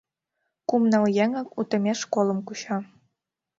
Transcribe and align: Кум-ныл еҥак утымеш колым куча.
Кум-ныл 0.69 1.05
еҥак 1.23 1.49
утымеш 1.59 1.99
колым 2.13 2.39
куча. 2.47 2.77